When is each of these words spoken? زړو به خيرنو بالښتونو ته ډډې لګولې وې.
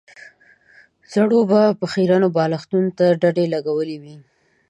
زړو 1.13 1.39
به 1.49 1.61
خيرنو 1.93 2.27
بالښتونو 2.35 2.89
ته 2.97 3.05
ډډې 3.21 3.45
لګولې 3.53 3.97
وې. 4.03 4.15